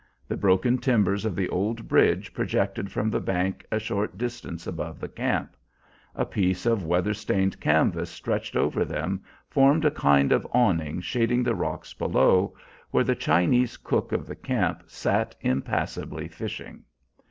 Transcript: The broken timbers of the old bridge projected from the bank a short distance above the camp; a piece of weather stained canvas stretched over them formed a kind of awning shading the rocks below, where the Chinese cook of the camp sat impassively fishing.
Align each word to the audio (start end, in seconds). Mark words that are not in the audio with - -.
The 0.27 0.35
broken 0.35 0.79
timbers 0.79 1.25
of 1.25 1.35
the 1.35 1.47
old 1.49 1.87
bridge 1.87 2.33
projected 2.33 2.91
from 2.91 3.11
the 3.11 3.19
bank 3.19 3.63
a 3.71 3.77
short 3.77 4.17
distance 4.17 4.65
above 4.65 4.99
the 4.99 5.07
camp; 5.07 5.55
a 6.15 6.25
piece 6.25 6.65
of 6.65 6.83
weather 6.83 7.13
stained 7.13 7.59
canvas 7.59 8.09
stretched 8.09 8.55
over 8.55 8.83
them 8.83 9.21
formed 9.47 9.85
a 9.85 9.91
kind 9.91 10.31
of 10.31 10.47
awning 10.53 11.01
shading 11.01 11.43
the 11.43 11.53
rocks 11.53 11.93
below, 11.93 12.55
where 12.89 13.03
the 13.03 13.13
Chinese 13.13 13.77
cook 13.77 14.11
of 14.11 14.25
the 14.25 14.35
camp 14.35 14.81
sat 14.87 15.35
impassively 15.39 16.27
fishing. 16.27 16.81